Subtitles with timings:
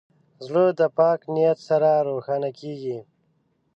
[0.45, 2.97] زړه د پاک نیت سره روښانه کېږي.